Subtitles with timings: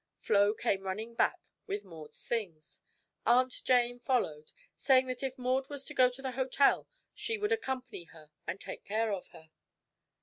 [0.17, 2.81] Flo came running back with Maud's things.
[3.23, 7.51] Aunt Jane followed, saying that if Maud was to go to the hotel she would
[7.51, 9.51] accompany her and take care of her.